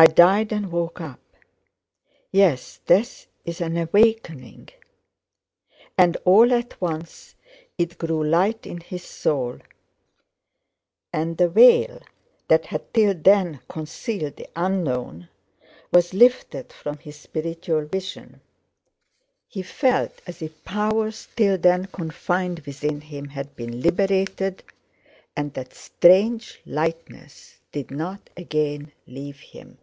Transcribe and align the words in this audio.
I 0.00 0.06
died—and 0.06 0.70
woke 0.70 1.00
up. 1.00 1.18
Yes, 2.30 2.78
death 2.86 3.26
is 3.44 3.60
an 3.60 3.76
awakening!" 3.76 4.68
And 5.98 6.16
all 6.24 6.52
at 6.54 6.80
once 6.80 7.34
it 7.78 7.98
grew 7.98 8.22
light 8.22 8.64
in 8.64 8.78
his 8.80 9.02
soul 9.02 9.58
and 11.12 11.36
the 11.36 11.48
veil 11.48 12.00
that 12.46 12.66
had 12.66 12.94
till 12.94 13.12
then 13.12 13.58
concealed 13.68 14.36
the 14.36 14.46
unknown 14.54 15.30
was 15.90 16.14
lifted 16.14 16.72
from 16.72 16.98
his 16.98 17.16
spiritual 17.18 17.84
vision. 17.86 18.40
He 19.48 19.62
felt 19.64 20.20
as 20.28 20.40
if 20.42 20.62
powers 20.64 21.26
till 21.34 21.58
then 21.58 21.86
confined 21.86 22.60
within 22.60 23.00
him 23.00 23.26
had 23.30 23.56
been 23.56 23.80
liberated, 23.80 24.62
and 25.36 25.52
that 25.54 25.74
strange 25.74 26.60
lightness 26.64 27.58
did 27.72 27.90
not 27.90 28.30
again 28.36 28.92
leave 29.04 29.40
him. 29.40 29.76